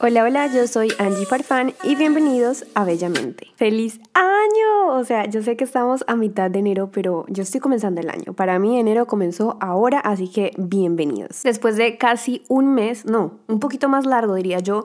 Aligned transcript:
Hola, 0.00 0.22
hola, 0.22 0.46
yo 0.46 0.64
soy 0.68 0.92
Angie 1.00 1.26
Farfán 1.26 1.74
y 1.82 1.96
bienvenidos 1.96 2.64
a 2.76 2.84
Bellamente. 2.84 3.48
¡Feliz 3.56 3.98
año! 4.14 4.96
O 4.96 5.02
sea, 5.02 5.26
yo 5.26 5.42
sé 5.42 5.56
que 5.56 5.64
estamos 5.64 6.04
a 6.06 6.14
mitad 6.14 6.52
de 6.52 6.60
enero, 6.60 6.90
pero 6.92 7.26
yo 7.26 7.42
estoy 7.42 7.58
comenzando 7.58 8.00
el 8.00 8.08
año. 8.08 8.32
Para 8.32 8.60
mí 8.60 8.78
enero 8.78 9.08
comenzó 9.08 9.58
ahora, 9.60 9.98
así 9.98 10.28
que 10.28 10.52
bienvenidos. 10.56 11.42
Después 11.42 11.76
de 11.76 11.98
casi 11.98 12.44
un 12.48 12.74
mes, 12.74 13.06
no, 13.06 13.40
un 13.48 13.58
poquito 13.58 13.88
más 13.88 14.06
largo 14.06 14.36
diría 14.36 14.60
yo, 14.60 14.84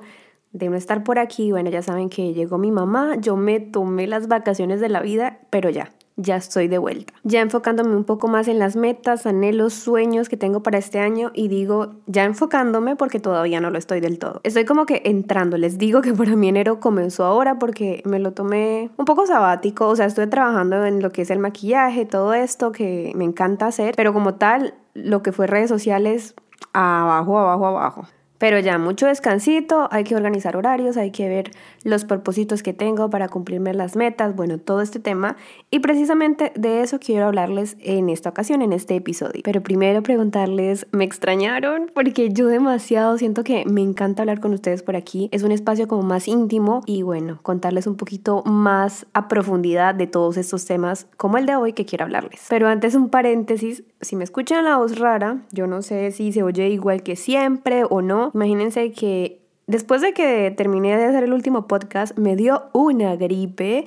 de 0.52 0.70
no 0.70 0.76
estar 0.76 1.04
por 1.04 1.20
aquí, 1.20 1.52
bueno, 1.52 1.70
ya 1.70 1.84
saben 1.84 2.10
que 2.10 2.34
llegó 2.34 2.58
mi 2.58 2.72
mamá, 2.72 3.16
yo 3.18 3.36
me 3.36 3.60
tomé 3.60 4.08
las 4.08 4.28
vacaciones 4.28 4.82
de 4.82 4.90
la 4.90 5.02
vida, 5.02 5.42
pero 5.52 5.70
ya, 5.70 5.92
ya 6.16 6.36
estoy 6.36 6.68
de 6.68 6.78
vuelta. 6.78 7.14
Ya 7.24 7.42
enfocándome 7.42 7.96
un 7.96 8.04
poco 8.04 8.28
más 8.28 8.48
en 8.48 8.60
las 8.60 8.76
metas, 8.76 9.26
anhelos, 9.26 9.74
sueños 9.74 10.30
que 10.30 10.38
tengo 10.38 10.62
para 10.62 10.78
este 10.78 11.00
año 11.00 11.32
y 11.34 11.48
digo, 11.48 11.94
ya 12.08 12.24
enfocándome 12.24 12.96
porque 12.96 13.20
todavía 13.20 13.60
no 13.62 13.70
lo 13.70 13.78
estoy 13.78 14.00
del 14.00 14.20
todo. 14.20 14.42
Estoy 14.44 14.66
como 14.66 14.86
que 14.86 15.02
entrando, 15.06 15.58
les 15.58 15.78
digo 15.78 16.02
que 16.02 16.14
para 16.14 16.36
mí 16.36 16.50
enero 16.50 16.80
comenzó 16.80 17.26
ahora 17.26 17.60
porque 17.60 18.02
me 18.06 18.20
lo 18.20 18.34
tomé 18.34 18.90
un 18.98 19.06
poco 19.06 19.26
sabático, 19.26 19.88
o 19.88 19.96
sea, 19.96 20.06
estoy 20.06 20.28
trabajando 20.28 20.86
en 20.86 21.02
lo 21.02 21.12
que 21.12 21.24
es 21.24 21.30
el 21.30 21.40
maquillaje, 21.40 22.06
todo 22.06 22.34
esto 22.34 22.72
que 22.72 23.12
me 23.16 23.26
encanta 23.26 23.68
hacer, 23.68 23.94
pero 23.96 24.14
como 24.14 24.36
tal, 24.36 24.76
lo 24.94 25.24
que 25.24 25.32
fue 25.32 25.48
redes 25.48 25.70
sociales, 25.70 26.36
abajo, 26.74 27.40
abajo, 27.40 27.68
abajo. 27.68 28.04
Pero 28.38 28.60
ya 28.60 28.78
mucho 28.78 29.08
descansito, 29.08 29.88
hay 29.92 30.04
que 30.04 30.16
organizar 30.16 30.58
horarios, 30.58 30.98
hay 30.98 31.12
que 31.12 31.30
ver 31.30 31.52
los 31.84 32.04
propósitos 32.04 32.62
que 32.62 32.74
tengo 32.74 33.10
para 33.10 33.30
cumplirme 33.30 33.74
las 33.74 33.96
metas, 33.96 34.36
bueno, 34.36 34.58
todo 34.58 34.82
este 34.82 35.00
tema. 35.00 35.38
Y 35.72 35.80
precisamente 35.80 36.52
de 36.56 36.82
eso 36.82 37.00
quiero 37.00 37.28
hablarles 37.28 37.78
en 37.80 38.10
esta 38.10 38.30
ocasión, 38.30 38.62
en 38.62 38.74
este 38.74 38.96
episodio. 38.96 39.42
Pero 39.44 39.62
primero 39.62 40.04
preguntarles, 40.04 40.88
¿me 40.92 41.06
extrañaron? 41.06 41.92
Porque 41.94 42.30
yo 42.34 42.48
demasiado 42.48 43.18
siento 43.18 43.44
que 43.44 43.64
me 43.66 43.82
encanta 43.82 44.24
hablar 44.24 44.40
con 44.40 44.54
ustedes 44.54 44.84
por 44.84 44.96
aquí. 44.96 45.30
Es 45.32 45.44
un 45.44 45.52
espacio 45.52 45.88
como 45.88 46.04
más 46.04 46.28
íntimo 46.28 46.82
y 46.86 47.02
bueno, 47.04 47.40
contarles 47.44 47.88
un 47.88 47.96
poquito 47.96 48.44
más 48.44 49.06
a 49.14 49.28
profundidad 49.28 49.96
de 49.96 50.08
todos 50.08 50.38
estos 50.38 50.66
temas 50.66 51.08
como 51.18 51.38
el 51.38 51.46
de 51.46 51.56
hoy 51.56 51.74
que 51.74 51.86
quiero 51.86 52.06
hablarles. 52.06 52.46
Pero 52.50 52.68
antes 52.68 52.96
un 52.96 53.10
paréntesis, 53.10 53.84
si 54.02 54.16
me 54.16 54.24
escuchan 54.24 54.66
la 54.66 54.78
voz 54.78 55.00
rara, 55.00 55.38
yo 55.52 55.68
no 55.68 55.82
sé 55.82 56.12
si 56.12 56.34
se 56.34 56.44
oye 56.44 56.68
igual 56.70 57.04
que 57.04 57.16
siempre 57.16 57.84
o 57.90 58.02
no 58.02 58.32
Imagínense 58.34 58.92
que 58.92 59.42
después 59.68 60.02
de 60.02 60.14
que 60.14 60.52
terminé 60.52 60.98
de 60.98 61.06
hacer 61.06 61.24
el 61.24 61.34
último 61.34 61.68
podcast, 61.68 62.18
me 62.18 62.36
dio 62.36 62.64
una 62.74 63.16
gripe, 63.16 63.86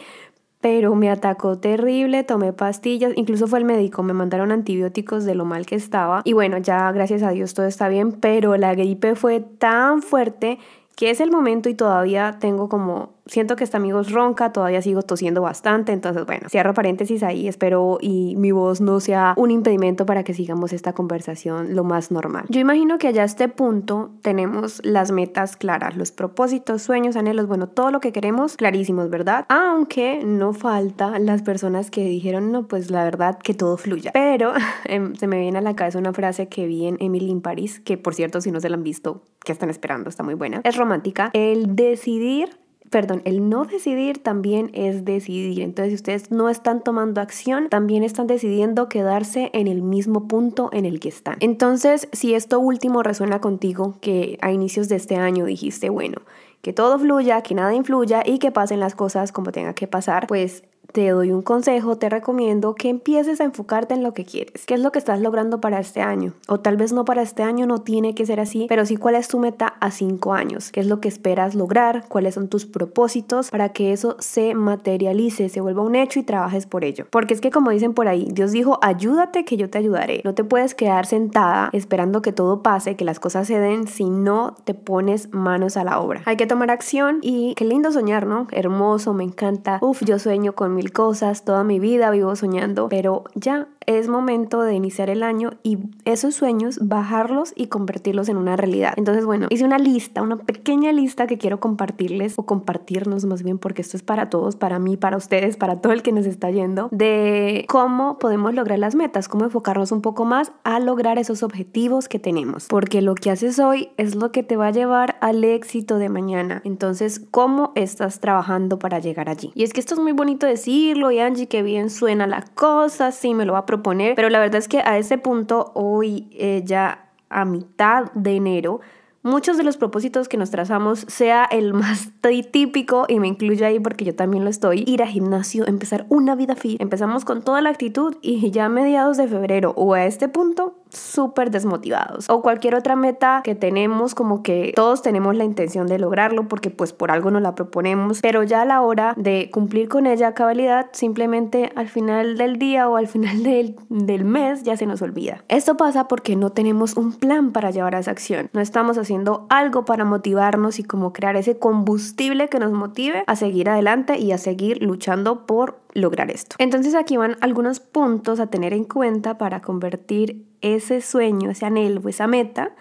pero 0.60 0.94
me 0.94 1.10
atacó 1.10 1.58
terrible, 1.58 2.24
tomé 2.24 2.52
pastillas, 2.52 3.12
incluso 3.16 3.46
fue 3.46 3.58
el 3.58 3.64
médico, 3.64 4.02
me 4.02 4.12
mandaron 4.12 4.52
antibióticos 4.52 5.24
de 5.24 5.34
lo 5.34 5.44
mal 5.44 5.66
que 5.66 5.74
estaba. 5.74 6.22
Y 6.24 6.32
bueno, 6.32 6.58
ya 6.58 6.90
gracias 6.92 7.22
a 7.22 7.30
Dios 7.30 7.54
todo 7.54 7.66
está 7.66 7.88
bien, 7.88 8.12
pero 8.12 8.56
la 8.56 8.74
gripe 8.74 9.14
fue 9.14 9.40
tan 9.40 10.02
fuerte 10.02 10.58
que 10.96 11.10
es 11.10 11.20
el 11.20 11.30
momento 11.30 11.68
y 11.68 11.74
todavía 11.74 12.38
tengo 12.40 12.68
como 12.68 13.15
siento 13.26 13.56
que 13.56 13.64
este 13.64 13.76
amigo 13.76 14.00
es 14.00 14.10
ronca, 14.10 14.52
todavía 14.52 14.80
sigo 14.82 15.02
tosiendo 15.02 15.42
bastante, 15.42 15.92
entonces 15.92 16.24
bueno, 16.26 16.48
cierro 16.48 16.74
paréntesis 16.74 17.22
ahí, 17.22 17.48
espero 17.48 17.98
y 18.00 18.36
mi 18.36 18.52
voz 18.52 18.80
no 18.80 19.00
sea 19.00 19.34
un 19.36 19.50
impedimento 19.50 20.06
para 20.06 20.24
que 20.24 20.34
sigamos 20.34 20.72
esta 20.72 20.92
conversación 20.92 21.74
lo 21.74 21.84
más 21.84 22.10
normal. 22.10 22.44
Yo 22.48 22.60
imagino 22.60 22.98
que 22.98 23.08
allá 23.08 23.22
a 23.22 23.26
este 23.26 23.48
punto 23.48 24.10
tenemos 24.22 24.80
las 24.84 25.10
metas 25.12 25.56
claras, 25.56 25.96
los 25.96 26.12
propósitos, 26.12 26.82
sueños, 26.82 27.16
anhelos, 27.16 27.46
bueno, 27.46 27.68
todo 27.68 27.90
lo 27.90 28.00
que 28.00 28.12
queremos 28.12 28.56
clarísimos, 28.56 29.10
¿verdad? 29.10 29.46
Aunque 29.48 30.22
no 30.24 30.52
falta 30.52 31.18
las 31.18 31.42
personas 31.42 31.90
que 31.90 32.04
dijeron, 32.04 32.52
no, 32.52 32.66
pues 32.66 32.90
la 32.90 33.04
verdad 33.04 33.38
que 33.38 33.54
todo 33.54 33.76
fluya. 33.76 34.10
Pero 34.12 34.52
em, 34.84 35.14
se 35.14 35.26
me 35.26 35.38
viene 35.40 35.58
a 35.58 35.62
la 35.62 35.74
cabeza 35.74 35.98
una 35.98 36.12
frase 36.12 36.48
que 36.48 36.66
vi 36.66 36.86
en 36.86 36.96
Emily 37.00 37.30
in 37.30 37.40
Paris, 37.40 37.80
que 37.80 37.98
por 37.98 38.14
cierto, 38.14 38.40
si 38.40 38.50
no 38.50 38.60
se 38.60 38.68
la 38.68 38.76
han 38.76 38.82
visto, 38.82 39.22
¿qué 39.44 39.52
están 39.52 39.70
esperando? 39.70 40.08
Está 40.08 40.22
muy 40.22 40.34
buena. 40.34 40.60
Es 40.64 40.76
romántica. 40.76 41.30
El 41.32 41.74
decidir 41.76 42.50
perdón, 42.96 43.20
el 43.26 43.50
no 43.50 43.66
decidir 43.66 44.22
también 44.22 44.70
es 44.72 45.04
decidir. 45.04 45.60
Entonces, 45.60 45.90
si 45.90 45.94
ustedes 45.96 46.30
no 46.30 46.48
están 46.48 46.80
tomando 46.80 47.20
acción, 47.20 47.68
también 47.68 48.02
están 48.02 48.26
decidiendo 48.26 48.88
quedarse 48.88 49.50
en 49.52 49.66
el 49.66 49.82
mismo 49.82 50.26
punto 50.28 50.70
en 50.72 50.86
el 50.86 50.98
que 50.98 51.10
están. 51.10 51.36
Entonces, 51.40 52.08
si 52.12 52.32
esto 52.32 52.58
último 52.58 53.02
resuena 53.02 53.38
contigo, 53.38 53.98
que 54.00 54.38
a 54.40 54.50
inicios 54.50 54.88
de 54.88 54.96
este 54.96 55.16
año 55.16 55.44
dijiste, 55.44 55.90
bueno, 55.90 56.22
que 56.62 56.72
todo 56.72 56.98
fluya, 56.98 57.42
que 57.42 57.54
nada 57.54 57.74
influya 57.74 58.22
y 58.24 58.38
que 58.38 58.50
pasen 58.50 58.80
las 58.80 58.94
cosas 58.94 59.30
como 59.30 59.52
tenga 59.52 59.74
que 59.74 59.86
pasar, 59.86 60.26
pues 60.26 60.62
te 60.96 61.10
doy 61.10 61.30
un 61.30 61.42
consejo, 61.42 61.98
te 61.98 62.08
recomiendo 62.08 62.74
que 62.74 62.88
empieces 62.88 63.42
a 63.42 63.44
enfocarte 63.44 63.92
en 63.92 64.02
lo 64.02 64.14
que 64.14 64.24
quieres. 64.24 64.64
¿Qué 64.64 64.72
es 64.72 64.80
lo 64.80 64.92
que 64.92 64.98
estás 64.98 65.20
logrando 65.20 65.60
para 65.60 65.78
este 65.78 66.00
año? 66.00 66.32
O 66.48 66.60
tal 66.60 66.78
vez 66.78 66.94
no 66.94 67.04
para 67.04 67.20
este 67.20 67.42
año, 67.42 67.66
no 67.66 67.82
tiene 67.82 68.14
que 68.14 68.24
ser 68.24 68.40
así, 68.40 68.64
pero 68.66 68.86
sí 68.86 68.96
cuál 68.96 69.16
es 69.16 69.28
tu 69.28 69.38
meta 69.38 69.74
a 69.78 69.90
cinco 69.90 70.32
años. 70.32 70.72
¿Qué 70.72 70.80
es 70.80 70.86
lo 70.86 71.02
que 71.02 71.08
esperas 71.08 71.54
lograr? 71.54 72.06
¿Cuáles 72.08 72.32
son 72.32 72.48
tus 72.48 72.64
propósitos 72.64 73.50
para 73.50 73.74
que 73.74 73.92
eso 73.92 74.16
se 74.20 74.54
materialice, 74.54 75.50
se 75.50 75.60
vuelva 75.60 75.82
un 75.82 75.96
hecho 75.96 76.18
y 76.18 76.22
trabajes 76.22 76.64
por 76.64 76.82
ello? 76.82 77.04
Porque 77.10 77.34
es 77.34 77.42
que 77.42 77.50
como 77.50 77.72
dicen 77.72 77.92
por 77.92 78.08
ahí, 78.08 78.30
Dios 78.32 78.52
dijo, 78.52 78.78
ayúdate 78.80 79.44
que 79.44 79.58
yo 79.58 79.68
te 79.68 79.76
ayudaré. 79.76 80.22
No 80.24 80.34
te 80.34 80.44
puedes 80.44 80.74
quedar 80.74 81.04
sentada 81.04 81.68
esperando 81.74 82.22
que 82.22 82.32
todo 82.32 82.62
pase, 82.62 82.96
que 82.96 83.04
las 83.04 83.20
cosas 83.20 83.46
se 83.46 83.58
den 83.58 83.86
si 83.86 84.08
no 84.08 84.54
te 84.64 84.72
pones 84.72 85.30
manos 85.34 85.76
a 85.76 85.84
la 85.84 86.00
obra. 86.00 86.22
Hay 86.24 86.38
que 86.38 86.46
tomar 86.46 86.70
acción 86.70 87.18
y 87.20 87.54
qué 87.54 87.66
lindo 87.66 87.92
soñar, 87.92 88.26
¿no? 88.26 88.46
Hermoso, 88.50 89.12
me 89.12 89.24
encanta. 89.24 89.78
Uf, 89.82 90.02
yo 90.02 90.18
sueño 90.18 90.54
con 90.54 90.74
cosas, 90.92 91.44
toda 91.44 91.64
mi 91.64 91.78
vida 91.78 92.10
vivo 92.10 92.36
soñando, 92.36 92.88
pero 92.88 93.24
ya 93.34 93.68
es 93.86 94.08
momento 94.08 94.62
de 94.62 94.74
iniciar 94.74 95.10
el 95.10 95.22
año 95.22 95.50
y 95.62 95.78
esos 96.04 96.34
sueños 96.34 96.78
bajarlos 96.82 97.52
y 97.56 97.68
convertirlos 97.68 98.28
en 98.28 98.36
una 98.36 98.56
realidad. 98.56 98.94
Entonces, 98.96 99.24
bueno, 99.24 99.46
hice 99.50 99.64
una 99.64 99.78
lista, 99.78 100.22
una 100.22 100.36
pequeña 100.36 100.92
lista 100.92 101.26
que 101.26 101.38
quiero 101.38 101.60
compartirles 101.60 102.34
o 102.36 102.44
compartirnos 102.44 103.24
más 103.24 103.42
bien 103.42 103.58
porque 103.58 103.82
esto 103.82 103.96
es 103.96 104.02
para 104.02 104.30
todos, 104.30 104.56
para 104.56 104.78
mí, 104.78 104.96
para 104.96 105.16
ustedes, 105.16 105.56
para 105.56 105.80
todo 105.80 105.92
el 105.92 106.02
que 106.02 106.12
nos 106.12 106.26
está 106.26 106.50
yendo, 106.50 106.88
de 106.90 107.64
cómo 107.68 108.18
podemos 108.18 108.54
lograr 108.54 108.78
las 108.78 108.94
metas, 108.94 109.28
cómo 109.28 109.44
enfocarnos 109.44 109.92
un 109.92 110.02
poco 110.02 110.24
más 110.24 110.52
a 110.64 110.80
lograr 110.80 111.18
esos 111.18 111.42
objetivos 111.42 112.08
que 112.08 112.18
tenemos. 112.18 112.66
Porque 112.68 113.02
lo 113.02 113.14
que 113.14 113.30
haces 113.30 113.58
hoy 113.58 113.90
es 113.96 114.14
lo 114.14 114.32
que 114.32 114.42
te 114.42 114.56
va 114.56 114.68
a 114.68 114.72
llevar 114.72 115.16
al 115.20 115.44
éxito 115.44 115.98
de 115.98 116.08
mañana. 116.08 116.60
Entonces, 116.64 117.20
¿cómo 117.30 117.72
estás 117.74 118.20
trabajando 118.20 118.78
para 118.78 118.98
llegar 118.98 119.28
allí? 119.28 119.52
Y 119.54 119.62
es 119.62 119.72
que 119.72 119.80
esto 119.80 119.94
es 119.94 120.00
muy 120.00 120.12
bonito 120.12 120.46
decirlo 120.46 121.10
y 121.10 121.20
Angie, 121.20 121.48
que 121.48 121.62
bien 121.62 121.90
suena 121.90 122.26
la 122.26 122.44
cosa, 122.54 123.12
sí, 123.12 123.34
me 123.34 123.44
lo 123.44 123.52
va 123.52 123.60
a 123.60 123.66
pero 123.82 124.28
la 124.28 124.40
verdad 124.40 124.56
es 124.56 124.68
que 124.68 124.80
a 124.80 124.98
ese 124.98 125.18
punto, 125.18 125.72
hoy 125.74 126.28
eh, 126.32 126.62
ya 126.64 127.10
a 127.28 127.44
mitad 127.44 128.12
de 128.14 128.36
enero, 128.36 128.80
muchos 129.22 129.56
de 129.56 129.64
los 129.64 129.76
propósitos 129.76 130.28
que 130.28 130.36
nos 130.36 130.50
trazamos, 130.50 131.00
sea 131.08 131.44
el 131.44 131.74
más 131.74 132.10
típico, 132.52 133.06
y 133.08 133.18
me 133.18 133.26
incluyo 133.28 133.66
ahí 133.66 133.80
porque 133.80 134.04
yo 134.04 134.14
también 134.14 134.44
lo 134.44 134.50
estoy, 134.50 134.84
ir 134.86 135.02
a 135.02 135.06
gimnasio, 135.06 135.66
empezar 135.66 136.06
una 136.08 136.36
vida 136.36 136.54
fit. 136.54 136.80
Empezamos 136.80 137.24
con 137.24 137.42
toda 137.42 137.60
la 137.60 137.70
actitud 137.70 138.16
y 138.22 138.50
ya 138.50 138.66
a 138.66 138.68
mediados 138.68 139.16
de 139.16 139.26
febrero 139.26 139.72
o 139.76 139.94
a 139.94 140.06
este 140.06 140.28
punto 140.28 140.76
súper 140.96 141.50
desmotivados. 141.50 142.28
O 142.28 142.42
cualquier 142.42 142.74
otra 142.74 142.96
meta 142.96 143.40
que 143.44 143.54
tenemos, 143.54 144.14
como 144.14 144.42
que 144.42 144.72
todos 144.74 145.02
tenemos 145.02 145.36
la 145.36 145.44
intención 145.44 145.86
de 145.86 145.98
lograrlo 145.98 146.48
porque 146.48 146.70
pues 146.70 146.92
por 146.92 147.10
algo 147.10 147.30
nos 147.30 147.42
la 147.42 147.54
proponemos, 147.54 148.20
pero 148.20 148.42
ya 148.42 148.62
a 148.62 148.64
la 148.64 148.82
hora 148.82 149.14
de 149.16 149.50
cumplir 149.52 149.88
con 149.88 150.06
ella 150.06 150.28
a 150.28 150.34
cabalidad, 150.34 150.88
simplemente 150.92 151.72
al 151.76 151.88
final 151.88 152.36
del 152.36 152.58
día 152.58 152.88
o 152.88 152.96
al 152.96 153.08
final 153.08 153.42
del, 153.42 153.76
del 153.88 154.24
mes 154.24 154.62
ya 154.62 154.76
se 154.76 154.86
nos 154.86 155.02
olvida. 155.02 155.44
Esto 155.48 155.76
pasa 155.76 156.08
porque 156.08 156.36
no 156.36 156.50
tenemos 156.50 156.96
un 156.96 157.12
plan 157.12 157.52
para 157.52 157.70
llevar 157.70 157.94
a 157.94 158.00
esa 158.00 158.10
acción. 158.10 158.50
No 158.52 158.60
estamos 158.60 158.98
haciendo 158.98 159.46
algo 159.48 159.84
para 159.84 160.04
motivarnos 160.04 160.78
y 160.78 160.84
como 160.84 161.12
crear 161.12 161.36
ese 161.36 161.58
combustible 161.58 162.48
que 162.48 162.58
nos 162.58 162.72
motive 162.72 163.24
a 163.26 163.36
seguir 163.36 163.68
adelante 163.68 164.18
y 164.18 164.32
a 164.32 164.38
seguir 164.38 164.82
luchando 164.82 165.46
por 165.46 165.85
lograr 165.96 166.30
esto. 166.30 166.56
Entonces 166.58 166.94
aquí 166.94 167.16
van 167.16 167.36
algunos 167.40 167.80
puntos 167.80 168.40
a 168.40 168.46
tener 168.48 168.72
en 168.72 168.84
cuenta 168.84 169.38
para 169.38 169.62
convertir 169.62 170.44
ese 170.60 171.00
sueño, 171.00 171.50
ese 171.50 171.66
anhelo, 171.66 172.08
esa 172.08 172.26
meta 172.26 172.72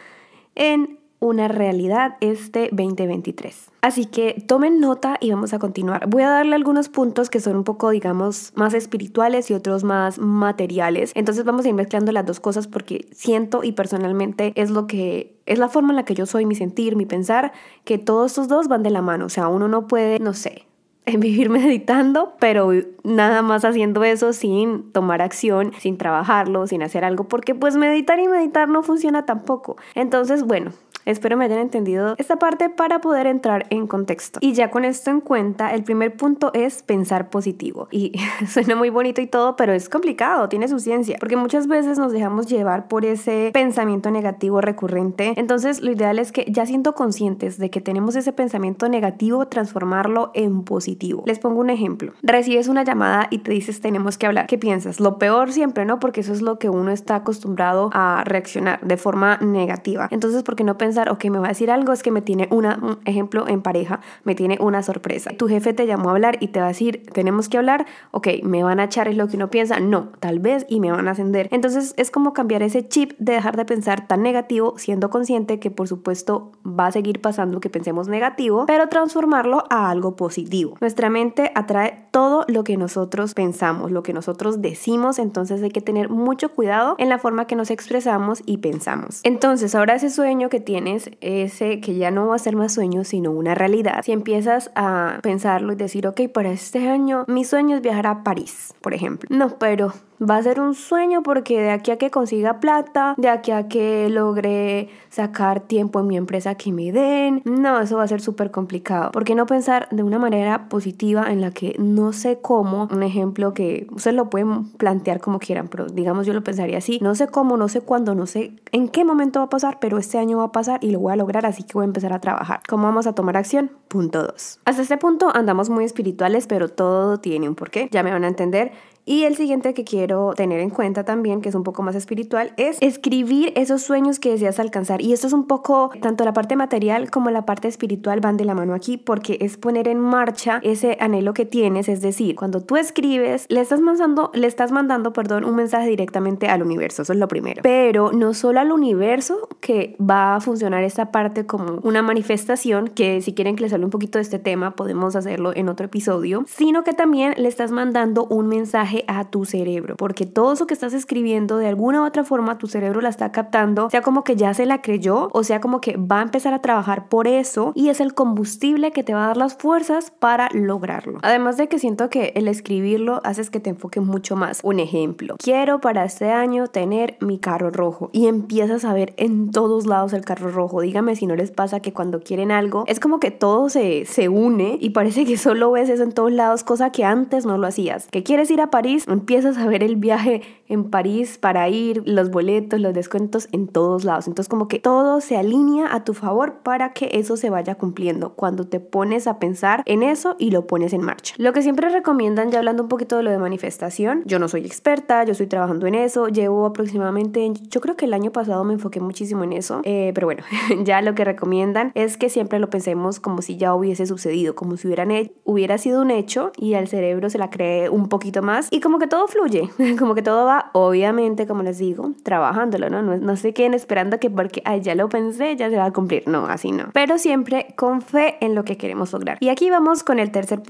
en 0.56 1.00
una 1.20 1.48
realidad 1.48 2.18
este 2.20 2.70
2023. 2.72 3.72
Así 3.82 4.06
que 4.06 4.44
tomen 4.48 4.80
nota 4.80 5.18
y 5.20 5.32
vamos 5.32 5.54
a 5.54 5.60
continuar. 5.60 6.08
Voy 6.08 6.24
a 6.24 6.30
darle 6.30 6.56
algunos 6.56 6.90
puntos 6.90 7.30
que 7.30 7.40
son 7.40 7.56
un 7.56 7.64
poco, 7.64 7.90
digamos, 7.90 8.52
más 8.56 8.74
espirituales 8.74 9.50
y 9.50 9.54
otros 9.54 9.84
más 9.84 10.20
materiales. 10.20 11.12
Entonces 11.16 11.46
vamos 11.46 11.66
a 11.66 11.70
ir 11.70 11.74
mezclando 11.74 12.12
las 12.12 12.26
dos 12.26 12.40
cosas 12.40 12.68
porque 12.68 13.08
siento 13.12 13.64
y 13.64 13.72
personalmente 13.72 14.52
es 14.56 14.70
lo 14.70 14.88
que 14.88 15.38
es 15.46 15.60
la 15.60 15.70
forma 15.70 15.92
en 15.92 15.98
la 15.98 16.06
que 16.06 16.16
yo 16.16 16.26
soy, 16.26 16.46
mi 16.46 16.56
sentir, 16.56 16.96
mi 16.96 17.06
pensar, 17.06 17.54
que 17.86 17.98
todos 17.98 18.32
estos 18.32 18.48
dos 18.48 18.68
van 18.68 18.84
de 18.84 18.90
la 18.90 19.02
mano. 19.02 19.26
O 19.26 19.30
sea, 19.30 19.48
uno 19.48 19.68
no 19.68 19.88
puede, 19.88 20.20
no 20.20 20.34
sé, 20.34 20.66
en 21.06 21.20
vivir 21.20 21.50
meditando, 21.52 22.34
pero 22.40 22.72
nada 23.04 23.42
más 23.42 23.66
haciendo 23.66 24.04
eso 24.04 24.34
sin 24.34 24.92
tomar 24.92 25.22
acción, 25.22 25.74
sin 25.80 25.98
trabajarlo, 25.98 26.68
sin 26.68 26.84
hacer 26.84 27.04
algo, 27.04 27.26
porque 27.28 27.56
pues 27.56 27.76
meditar 27.76 28.20
y 28.20 28.28
meditar 28.28 28.68
no 28.68 28.84
funciona 28.84 29.26
tampoco. 29.26 29.78
Entonces, 29.94 30.44
bueno, 30.44 30.72
Espero 31.06 31.38
me 31.38 31.46
hayan 31.46 31.60
entendido 31.60 32.16
esta 32.18 32.38
parte 32.38 32.70
para 32.70 33.00
poder 33.00 33.28
entrar 33.28 33.68
en 33.70 33.86
contexto. 33.86 34.40
Y 34.42 34.54
ya 34.54 34.72
con 34.72 34.86
esto 34.86 35.12
en 35.12 35.22
cuenta, 35.22 35.76
el 35.76 35.84
primer 35.84 36.18
punto 36.18 36.52
es 36.56 36.82
pensar 36.82 37.30
positivo. 37.30 37.88
Y 37.92 38.14
suena 38.48 38.76
muy 38.76 38.90
bonito 38.90 39.22
y 39.22 39.28
todo, 39.28 39.56
pero 39.56 39.74
es 39.74 39.88
complicado, 39.88 40.50
tiene 40.50 40.68
su 40.68 40.80
ciencia, 40.80 41.18
porque 41.20 41.38
muchas 41.38 41.68
veces 41.68 42.00
nos 42.00 42.12
dejamos 42.12 42.48
llevar 42.48 42.88
por 42.88 43.06
ese 43.06 43.52
pensamiento 43.54 44.10
negativo 44.10 44.62
recurrente. 44.62 45.34
Entonces, 45.38 45.82
lo 45.82 45.92
ideal 45.92 46.18
es 46.18 46.32
que 46.32 46.46
ya 46.50 46.66
siendo 46.66 46.96
conscientes 46.96 47.60
de 47.60 47.70
que 47.70 47.82
tenemos 47.82 48.16
ese 48.16 48.34
pensamiento 48.34 48.90
negativo, 48.90 49.48
transformarlo 49.48 50.32
en 50.34 50.64
positivo. 50.64 51.24
Les 51.28 51.38
pongo 51.38 51.60
un 51.60 51.70
ejemplo. 51.70 52.14
Recibes 52.24 52.68
una 52.68 52.84
llamada 52.84 53.28
y 53.30 53.40
te 53.40 53.52
dices 53.52 53.80
tenemos 53.80 54.18
que 54.18 54.26
hablar. 54.26 54.48
¿Qué 54.48 54.58
piensas? 54.58 55.00
Lo 55.00 55.20
peor 55.20 55.52
siempre, 55.52 55.86
¿no? 55.86 56.00
Porque 56.00 56.22
eso 56.22 56.34
es 56.34 56.42
lo 56.42 56.58
que 56.58 56.70
uno 56.70 56.90
está 56.90 57.18
acostumbrado 57.18 57.92
a 57.94 58.24
reaccionar 58.26 58.80
de 58.82 58.98
forma 58.98 59.38
negativa. 59.38 60.08
Entonces, 60.10 60.42
¿por 60.42 60.56
qué 60.56 60.64
no 60.64 60.80
pensar, 60.80 60.95
ok, 61.04 61.26
me 61.26 61.40
va 61.40 61.46
a 61.46 61.50
decir 61.50 61.72
algo? 61.72 61.94
Es 61.94 62.04
que 62.04 62.12
me 62.12 62.22
tiene 62.22 62.48
una, 62.52 62.80
un 62.82 63.00
ejemplo 63.06 63.48
en 63.48 63.62
pareja, 63.62 64.00
me 64.24 64.36
tiene 64.36 64.58
una 64.60 64.84
sorpresa. 64.84 65.32
Tu 65.38 65.48
jefe 65.48 65.74
te 65.74 65.88
llamó 65.88 66.10
a 66.10 66.14
hablar 66.14 66.38
y 66.40 66.50
te 66.50 66.60
va 66.60 66.66
a 66.66 66.70
decir, 66.70 67.04
tenemos 67.14 67.50
que 67.50 67.58
hablar, 67.58 67.86
ok, 68.12 68.28
me 68.44 68.64
van 68.64 68.80
a 68.80 68.86
echar, 68.86 69.08
es 69.08 69.18
lo 69.18 69.28
que 69.28 69.36
uno 69.36 69.50
piensa, 69.50 69.80
no, 69.80 70.10
tal 70.20 70.40
vez 70.40 70.66
y 70.70 70.80
me 70.80 70.92
van 70.92 71.08
a 71.08 71.12
ascender. 71.12 71.48
Entonces, 71.52 71.94
es 71.98 72.12
como 72.12 72.34
cambiar 72.34 72.64
ese 72.64 72.88
chip 72.88 73.14
de 73.20 73.34
dejar 73.34 73.58
de 73.58 73.66
pensar 73.66 74.08
tan 74.08 74.24
negativo, 74.24 74.76
siendo 74.78 75.10
consciente 75.10 75.60
que 75.60 75.72
por 75.72 75.88
supuesto 75.88 76.52
va 76.66 76.88
a 76.88 76.92
seguir 76.92 77.22
pasando 77.22 77.60
que 77.60 77.70
pensemos 77.70 78.08
negativo, 78.08 78.66
pero 78.66 78.88
transformarlo 78.88 79.64
a 79.70 79.90
algo 79.90 80.16
positivo. 80.16 80.78
Nuestra 80.82 81.10
mente 81.10 81.52
atrae 81.56 82.08
todo 82.12 82.46
lo 82.48 82.64
que 82.64 82.78
nosotros 82.78 83.34
pensamos, 83.34 83.92
lo 83.92 84.04
que 84.04 84.14
nosotros 84.14 84.62
decimos, 84.62 85.20
entonces 85.20 85.62
hay 85.62 85.72
que 85.72 85.82
tener 85.82 86.10
mucho 86.10 86.50
cuidado 86.50 86.96
en 86.98 87.10
la 87.10 87.18
forma 87.18 87.48
que 87.48 87.56
nos 87.56 87.72
expresamos 87.72 88.42
y 88.46 88.58
pensamos. 88.58 89.22
Entonces, 89.24 89.76
ahora 89.76 89.96
ese 89.96 90.10
sueño 90.10 90.50
que 90.50 90.60
ese 90.88 91.80
que 91.80 91.96
ya 91.96 92.12
no 92.12 92.28
va 92.28 92.36
a 92.36 92.40
ser 92.40 92.56
más 92.56 92.74
sueño, 92.74 93.04
sino 93.04 93.32
una 93.32 93.56
realidad, 93.56 94.02
si 94.04 94.12
empiezas 94.12 94.72
a 94.76 95.20
pensarlo 95.22 95.74
y 95.74 95.76
decir, 95.76 96.08
ok, 96.08 96.22
para 96.34 96.52
este 96.52 96.88
año 96.88 97.26
mi 97.28 97.44
sueño 97.46 97.78
es 97.78 97.82
viajar 97.82 98.08
a 98.08 98.24
París, 98.24 98.74
por 98.82 98.94
ejemplo. 98.94 99.28
No, 99.32 99.58
pero 99.60 99.94
va 100.22 100.38
a 100.38 100.44
ser 100.44 100.60
un 100.60 100.76
sueño 100.76 101.24
porque 101.24 101.62
de 101.62 101.72
aquí 101.72 101.92
a 101.92 101.98
que 101.98 102.12
consiga 102.12 102.60
plata, 102.60 103.16
de 103.18 103.30
aquí 103.30 103.52
a 103.52 103.68
que 103.68 104.10
logre 104.10 104.90
sacar 105.10 105.62
tiempo 105.62 106.00
en 106.00 106.08
mi 106.08 106.18
empresa 106.18 106.56
que 106.56 106.72
me 106.72 106.92
den, 106.92 107.42
no, 107.46 107.80
eso 107.80 107.98
va 107.98 108.04
a 108.04 108.08
ser 108.08 108.22
súper 108.22 108.52
complicado. 108.52 109.12
¿Por 109.12 109.24
qué 109.24 109.36
no 109.36 109.46
pensar 109.46 109.88
de 109.92 110.04
una 110.04 110.20
manera 110.20 110.68
positiva 110.70 111.32
en 111.32 111.42
la 111.42 111.52
que 111.52 111.76
no 111.80 112.14
sé 112.14 112.40
cómo, 112.42 112.88
un 112.92 113.04
ejemplo 113.04 113.54
que 113.54 113.88
ustedes 113.92 114.16
lo 114.16 114.30
pueden 114.30 114.66
plantear 114.72 115.20
como 115.20 115.40
quieran, 115.40 115.68
pero 115.68 115.88
digamos 115.88 116.26
yo 116.26 116.34
lo 116.34 116.44
pensaría 116.44 116.78
así, 116.78 117.00
no 117.02 117.16
sé 117.16 117.28
cómo, 117.28 117.58
no 117.58 117.68
sé 117.68 117.82
cuándo, 117.82 118.16
no 118.16 118.26
sé 118.26 118.54
en 118.72 118.88
qué 118.90 119.06
momento 119.06 119.40
va 119.40 119.46
a 119.46 119.50
pasar, 119.50 119.78
pero 119.80 119.98
este 119.98 120.18
año 120.18 120.38
va 120.40 120.46
a 120.46 120.52
pasar 120.52 120.84
y 120.84 120.92
lo 120.92 121.00
voy 121.00 121.14
a 121.14 121.16
lograr, 121.16 121.46
así 121.46 121.64
que 121.64 121.74
voy 121.74 121.84
a 121.84 121.86
empezar 121.86 122.14
a 122.14 122.20
trabajar. 122.20 122.62
¿Cómo 122.68 122.84
vamos 122.84 123.08
a 123.08 123.14
tomar 123.14 123.38
acción? 123.38 123.72
Punto 123.88 124.24
2. 124.24 124.60
Hasta 124.66 124.82
este 124.82 124.98
punto 124.98 125.32
andamos 125.34 125.70
muy 125.70 125.86
espirituales, 125.86 126.48
pero 126.48 126.70
todo 126.70 127.20
tiene 127.20 127.48
un 127.48 127.56
porqué, 127.56 127.90
ya 127.92 128.04
me 128.04 128.12
van 128.12 128.24
a 128.24 128.28
entender 128.28 128.72
y 129.06 129.24
el 129.24 129.36
siguiente 129.36 129.76
que 129.76 129.84
quiero 129.84 130.34
tener 130.36 130.60
en 130.60 130.72
cuenta 130.72 131.04
también, 131.04 131.42
que 131.42 131.50
es 131.50 131.56
un 131.56 131.64
poco 131.64 131.84
más 131.84 131.96
espiritual, 131.96 132.54
es 132.58 132.78
escribir 132.82 133.54
esos 133.56 133.84
sueños 133.84 134.20
que 134.20 134.32
deseas 134.32 134.60
alcanzar. 134.60 135.02
Y 135.02 135.14
esto 135.14 135.28
es 135.28 135.34
un 135.34 135.46
poco, 135.46 135.92
tanto 136.02 136.26
la 136.26 136.34
parte 136.34 136.56
material 136.56 137.12
como 137.12 137.30
la 137.30 137.46
parte 137.46 137.68
espiritual 137.68 138.20
van 138.20 138.36
de 138.36 138.46
la 138.46 138.56
mano 138.56 138.74
aquí, 138.74 138.98
porque 138.98 139.38
es 139.42 139.58
poner 139.58 139.88
en 139.88 140.00
marcha 140.00 140.60
ese 140.64 140.98
anhelo 141.00 141.36
que 141.36 141.46
tienes. 141.46 141.88
Es 141.88 142.02
decir, 142.02 142.36
cuando 142.36 142.62
tú 142.62 142.78
escribes, 142.78 143.46
le 143.50 143.62
estás 143.62 143.80
mandando, 143.80 144.32
le 144.34 144.48
estás 144.48 144.72
mandando, 144.72 145.14
perdón, 145.14 145.46
un 145.46 145.56
mensaje 145.56 145.88
directamente 145.88 146.48
al 146.48 146.64
universo. 146.64 147.04
Eso 147.04 147.14
es 147.14 147.20
lo 147.20 147.28
primero. 147.28 147.62
Pero 147.62 148.12
no 148.12 148.34
solo 148.34 148.60
al 148.60 148.72
universo 148.72 149.50
que 149.60 149.96
va 150.02 150.36
a 150.36 150.40
funcionar 150.42 150.84
esta 150.84 151.12
parte 151.12 151.46
como 151.46 151.80
una 151.84 152.02
manifestación, 152.02 152.88
que 152.88 153.22
si 153.22 153.34
quieren 153.36 153.56
que 153.56 153.62
les 153.62 153.74
hable 153.74 153.86
un 153.86 153.92
poquito 153.92 154.18
de 154.18 154.24
este 154.24 154.40
tema, 154.40 154.76
podemos 154.76 155.16
hacerlo 155.16 155.56
en 155.56 155.70
otro 155.70 155.86
episodio, 155.86 156.44
sino 156.48 156.84
que 156.84 156.94
también 156.94 157.36
le 157.38 157.48
estás 157.48 157.72
mandando 157.72 158.26
un 158.26 158.48
mensaje 158.48 158.95
a 159.08 159.26
tu 159.26 159.46
cerebro, 159.46 159.96
porque 159.98 160.26
todo 160.26 160.54
eso 160.54 160.68
que 160.68 160.74
estás 160.74 160.94
escribiendo 160.94 161.58
de 161.58 161.68
alguna 161.68 162.02
u 162.02 162.06
otra 162.06 162.24
forma 162.24 162.58
tu 162.58 162.68
cerebro 162.68 163.02
la 163.02 163.10
está 163.10 163.32
captando, 163.32 163.90
sea 163.90 164.02
como 164.02 164.24
que 164.24 164.36
ya 164.36 164.54
se 164.54 164.66
la 164.66 164.82
creyó 164.82 165.30
o 165.34 165.44
sea 165.44 165.60
como 165.60 165.82
que 165.82 165.98
va 165.98 166.20
a 166.20 166.24
empezar 166.24 166.54
a 166.54 166.62
trabajar 166.62 167.10
por 167.10 167.28
eso 167.28 167.72
y 167.76 167.90
es 167.90 168.00
el 168.00 168.14
combustible 168.14 168.92
que 168.92 169.04
te 169.04 169.14
va 169.14 169.26
a 169.26 169.28
dar 169.28 169.38
las 169.38 169.56
fuerzas 169.56 170.12
para 170.12 170.50
lograrlo. 170.54 171.20
Además 171.22 171.58
de 171.58 171.68
que 171.68 171.80
siento 171.80 172.10
que 172.10 172.34
el 172.36 172.48
escribirlo 172.48 173.22
haces 173.24 173.50
que 173.50 173.60
te 173.60 173.72
enfoque 173.72 174.00
mucho 174.00 174.36
más. 174.36 174.60
Un 174.64 174.80
ejemplo, 174.80 175.36
quiero 175.38 175.82
para 175.82 176.06
este 176.06 176.32
año 176.32 176.68
tener 176.68 177.18
mi 177.20 177.40
carro 177.40 177.72
rojo 177.72 178.10
y 178.14 178.28
empiezas 178.28 178.86
a 178.86 178.94
ver 178.94 179.14
en 179.18 179.52
todos 179.52 179.86
lados 179.86 180.14
el 180.14 180.26
carro 180.26 180.50
rojo. 180.50 180.82
Dígame 180.82 181.16
si 181.16 181.28
no 181.28 181.36
les 181.36 181.52
pasa 181.52 181.80
que 181.80 181.94
cuando 181.94 182.22
quieren 182.22 182.52
algo 182.52 182.84
es 182.88 183.00
como 183.00 183.20
que 183.20 183.32
todo 183.32 183.70
se, 183.70 184.06
se 184.06 184.30
une 184.30 184.78
y 184.80 184.92
parece 184.92 185.26
que 185.26 185.38
solo 185.38 185.72
ves 185.72 185.90
eso 185.90 186.04
en 186.04 186.12
todos 186.12 186.32
lados, 186.32 186.64
cosa 186.64 186.92
que 186.92 187.04
antes 187.04 187.46
no 187.46 187.58
lo 187.58 187.68
hacías. 187.68 188.08
Que 188.08 188.24
quieres 188.24 188.50
ir 188.52 188.62
a 188.62 188.70
París 188.70 188.85
empiezas 189.08 189.58
a 189.58 189.68
ver 189.68 189.84
el 189.84 189.96
viaje 189.96 190.42
en 190.68 190.90
París 190.90 191.38
para 191.40 191.70
ir, 191.70 192.04
los 192.06 192.32
boletos, 192.32 192.80
los 192.80 192.94
descuentos 192.94 193.48
en 193.52 193.68
todos 193.68 194.04
lados. 194.04 194.28
Entonces 194.28 194.50
como 194.50 194.68
que 194.68 194.80
todo 194.80 195.22
se 195.22 195.38
alinea 195.38 195.94
a 195.94 196.04
tu 196.04 196.14
favor 196.14 196.60
para 196.64 196.94
que 196.94 197.10
eso 197.14 197.38
se 197.38 197.50
vaya 197.50 197.76
cumpliendo 197.76 198.34
cuando 198.34 198.68
te 198.68 198.80
pones 198.80 199.28
a 199.28 199.40
pensar 199.40 199.84
en 199.86 200.04
eso 200.04 200.36
y 200.40 200.52
lo 200.52 200.68
pones 200.68 200.94
en 200.94 201.02
marcha. 201.02 201.36
Lo 201.38 201.54
que 201.54 201.62
siempre 201.62 201.90
recomiendan, 201.90 202.52
ya 202.52 202.60
hablando 202.60 202.84
un 202.84 202.90
poquito 202.90 203.18
de 203.18 203.24
lo 203.24 203.32
de 203.32 203.38
manifestación, 203.38 204.24
yo 204.26 204.40
no 204.40 204.48
soy 204.48 204.66
experta, 204.66 205.24
yo 205.24 205.32
estoy 205.32 205.48
trabajando 205.48 205.88
en 205.88 205.96
eso, 205.96 206.28
llevo 206.28 206.66
aproximadamente, 206.66 207.52
yo 207.70 207.82
creo 207.82 207.96
que 207.96 208.06
el 208.06 208.14
año 208.14 208.32
pasado 208.32 208.64
me 208.64 208.74
enfoqué 208.74 209.00
muchísimo 209.00 209.44
en 209.44 209.54
eso, 209.54 209.82
eh, 209.84 210.12
pero 210.14 210.28
bueno, 210.28 210.44
ya 210.84 211.02
lo 211.02 211.16
que 211.16 211.24
recomiendan 211.24 211.92
es 211.96 212.18
que 212.18 212.30
siempre 212.30 212.60
lo 212.60 212.70
pensemos 212.70 213.20
como 213.20 213.42
si 213.42 213.58
ya 213.58 213.74
hubiese 213.74 214.06
sucedido, 214.06 214.56
como 214.56 214.78
si 214.78 214.88
hubieran 214.88 215.06
hubiera 215.44 215.78
sido 215.78 216.02
un 216.02 216.12
hecho 216.12 216.52
y 216.58 216.74
al 216.74 216.88
cerebro 216.88 217.30
se 217.30 217.38
la 217.38 217.50
cree 217.50 217.90
un 217.90 218.10
poquito 218.10 218.42
más 218.42 218.68
y 218.76 218.82
como 218.82 219.00
que 219.00 219.08
todo 219.08 219.26
fluye, 219.30 219.70
como 219.98 220.16
que 220.16 220.22
todo 220.22 220.46
va, 220.46 220.70
obviamente, 220.74 221.48
como 221.48 221.64
les 221.64 221.78
digo, 221.78 222.12
trabajándolo, 222.24 222.90
¿no? 222.90 223.02
No, 223.02 223.16
no 223.16 223.38
se 223.38 223.54
queden 223.54 223.74
esperando 223.74 224.20
que 224.20 224.30
porque, 224.30 224.62
ay, 224.66 224.82
ya 224.82 224.96
lo 224.96 225.08
pensé, 225.08 225.56
ya 225.56 225.70
se 225.70 225.78
va 225.78 225.86
a 225.86 225.94
cumplir. 225.94 226.28
No, 226.28 226.46
así 226.48 226.74
no. 226.74 226.90
Pero 226.92 227.18
siempre 227.18 227.68
con 227.78 228.02
fe 228.02 228.36
en 228.42 228.54
lo 228.54 228.66
que 228.66 228.76
queremos 228.76 229.14
lograr. 229.14 229.38
Y 229.40 229.48
aquí 229.48 229.70
vamos 229.70 230.04
con 230.04 230.20
el 230.20 230.30
tercer 230.30 230.62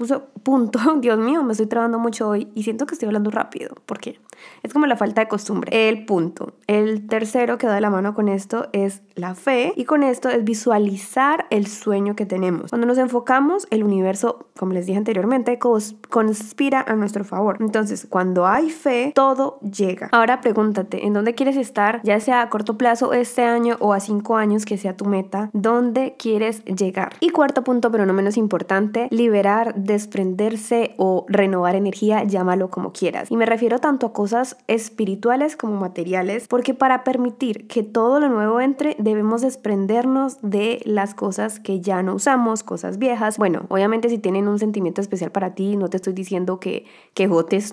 punto. 0.44 0.78
Dios 1.00 1.18
mío, 1.18 1.42
me 1.42 1.50
estoy 1.50 1.66
trabajando 1.66 1.98
mucho 1.98 2.28
hoy 2.28 2.46
y 2.54 2.62
siento 2.62 2.86
que 2.86 2.94
estoy 2.94 3.06
hablando 3.06 3.32
rápido. 3.32 3.74
¿Por 3.86 3.98
qué? 3.98 4.20
Es 4.62 4.72
como 4.72 4.86
la 4.86 4.96
falta 4.96 5.22
de 5.22 5.28
costumbre. 5.28 5.88
El 5.88 6.04
punto. 6.04 6.54
El 6.66 7.08
tercero 7.08 7.58
que 7.58 7.66
da 7.66 7.80
la 7.80 7.90
mano 7.90 8.14
con 8.14 8.28
esto 8.28 8.68
es 8.72 9.02
la 9.14 9.34
fe 9.34 9.72
y 9.76 9.84
con 9.84 10.02
esto 10.02 10.28
es 10.28 10.44
visualizar 10.44 11.46
el 11.50 11.66
sueño 11.66 12.14
que 12.14 12.26
tenemos. 12.26 12.70
Cuando 12.70 12.86
nos 12.86 12.98
enfocamos, 12.98 13.66
el 13.70 13.82
universo, 13.82 14.46
como 14.56 14.72
les 14.74 14.86
dije 14.86 14.98
anteriormente, 14.98 15.58
conspira 15.58 16.84
a 16.86 16.94
nuestro 16.94 17.24
favor. 17.24 17.56
Entonces, 17.60 17.95
cuando 18.04 18.46
hay 18.46 18.68
fe, 18.68 19.12
todo 19.14 19.58
llega. 19.60 20.08
Ahora 20.12 20.40
pregúntate, 20.40 21.06
¿en 21.06 21.14
dónde 21.14 21.34
quieres 21.34 21.56
estar? 21.56 22.00
Ya 22.02 22.20
sea 22.20 22.42
a 22.42 22.50
corto 22.50 22.76
plazo 22.76 23.12
este 23.12 23.44
año 23.44 23.76
o 23.80 23.94
a 23.94 24.00
cinco 24.00 24.36
años 24.36 24.64
que 24.66 24.76
sea 24.76 24.96
tu 24.96 25.06
meta, 25.06 25.50
¿dónde 25.52 26.16
quieres 26.18 26.64
llegar? 26.64 27.14
Y 27.20 27.30
cuarto 27.30 27.64
punto, 27.64 27.90
pero 27.90 28.06
no 28.06 28.12
menos 28.12 28.36
importante, 28.36 29.08
liberar, 29.10 29.74
desprenderse 29.76 30.94
o 30.98 31.24
renovar 31.28 31.74
energía, 31.74 32.24
llámalo 32.24 32.70
como 32.70 32.92
quieras. 32.92 33.30
Y 33.30 33.36
me 33.36 33.46
refiero 33.46 33.78
tanto 33.78 34.06
a 34.06 34.12
cosas 34.12 34.56
espirituales 34.66 35.56
como 35.56 35.76
materiales, 35.76 36.48
porque 36.48 36.74
para 36.74 37.04
permitir 37.04 37.66
que 37.66 37.82
todo 37.82 38.20
lo 38.20 38.28
nuevo 38.28 38.60
entre, 38.60 38.96
debemos 38.98 39.42
desprendernos 39.42 40.38
de 40.42 40.80
las 40.84 41.14
cosas 41.14 41.60
que 41.60 41.80
ya 41.80 42.02
no 42.02 42.14
usamos, 42.14 42.62
cosas 42.62 42.98
viejas. 42.98 43.38
Bueno, 43.38 43.66
obviamente 43.68 44.08
si 44.08 44.18
tienen 44.18 44.48
un 44.48 44.58
sentimiento 44.58 45.00
especial 45.00 45.30
para 45.30 45.54
ti, 45.54 45.76
no 45.76 45.88
te 45.88 45.96
estoy 45.96 46.12
diciendo 46.12 46.60
que, 46.60 46.84
que 47.14 47.26